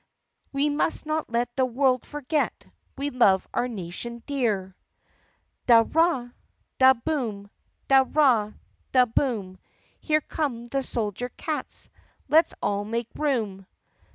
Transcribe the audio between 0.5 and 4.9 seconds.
We must not let the world forget We love our nation dear!